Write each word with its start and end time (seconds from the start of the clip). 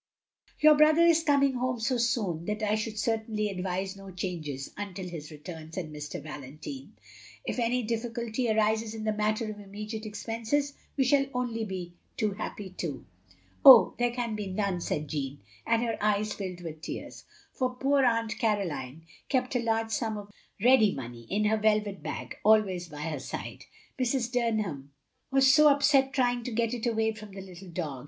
"Your 0.59 0.73
brother 0.73 1.03
is 1.03 1.21
coming 1.23 1.53
home 1.53 1.79
so 1.79 1.97
soon 1.97 2.45
that 2.45 2.63
I 2.63 2.73
shotild 2.73 2.97
certainly 2.97 3.49
advise 3.49 3.95
no 3.95 4.09
changes 4.09 4.71
until 4.75 5.07
his 5.07 5.29
return," 5.29 5.71
said 5.71 5.93
Mr. 5.93 6.19
Valentine. 6.19 6.93
"If 7.45 7.59
any 7.59 7.83
difficulty 7.83 8.49
arises 8.49 8.95
in 8.95 9.03
the 9.03 9.13
matter 9.13 9.51
of 9.51 9.59
immediate 9.59 10.07
expenses— 10.07 10.73
we 10.97 11.03
shall 11.03 11.25
be 11.25 11.31
only 11.35 11.93
too 12.17 12.31
happy 12.31 12.71
to—"" 12.71 13.05
Oh, 13.63 13.93
there 13.99 14.09
can 14.09 14.35
be 14.35 14.47
none," 14.47 14.81
said 14.81 15.07
Jeanne, 15.07 15.41
and 15.67 15.83
her 15.83 15.99
eyes 16.03 16.33
filled 16.33 16.61
with 16.61 16.81
tears, 16.81 17.25
"for 17.53 17.75
poor 17.75 18.03
Aunt 18.03 18.39
Caroline 18.39 19.03
kept 19.29 19.55
a 19.55 19.59
large 19.61 19.91
sum 19.91 20.17
of 20.17 20.31
ready 20.63 20.95
money 20.95 21.27
in 21.29 21.45
her 21.45 21.57
velvet 21.57 22.01
bag, 22.01 22.37
always 22.43 22.87
by 22.87 23.01
her 23.03 23.19
side. 23.19 23.65
Mrs. 23.99 24.31
Dunham 24.31 24.93
was 25.29 25.53
so 25.53 25.67
upset 25.69 26.11
trying 26.11 26.41
to 26.45 26.51
get 26.51 26.73
it 26.73 26.87
away 26.87 27.11
from 27.11 27.33
the 27.35 27.41
little 27.41 27.69
dog. 27.69 27.99